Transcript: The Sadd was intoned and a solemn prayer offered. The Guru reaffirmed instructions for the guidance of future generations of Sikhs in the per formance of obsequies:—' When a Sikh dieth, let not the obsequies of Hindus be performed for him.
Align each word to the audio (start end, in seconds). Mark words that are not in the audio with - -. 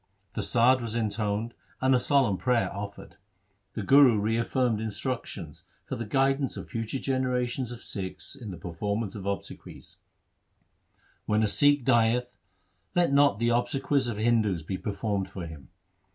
The 0.33 0.41
Sadd 0.41 0.81
was 0.81 0.95
intoned 0.95 1.53
and 1.79 1.93
a 1.93 1.99
solemn 1.99 2.39
prayer 2.39 2.73
offered. 2.73 3.17
The 3.75 3.83
Guru 3.83 4.19
reaffirmed 4.19 4.81
instructions 4.81 5.63
for 5.85 5.95
the 5.95 6.07
guidance 6.07 6.57
of 6.57 6.71
future 6.71 6.97
generations 6.97 7.71
of 7.71 7.83
Sikhs 7.83 8.35
in 8.35 8.49
the 8.49 8.57
per 8.57 8.71
formance 8.71 9.15
of 9.15 9.27
obsequies:—' 9.27 9.97
When 11.27 11.43
a 11.43 11.47
Sikh 11.47 11.85
dieth, 11.85 12.35
let 12.95 13.13
not 13.13 13.37
the 13.37 13.49
obsequies 13.49 14.07
of 14.07 14.17
Hindus 14.17 14.63
be 14.63 14.79
performed 14.79 15.29
for 15.29 15.45
him. 15.45 15.69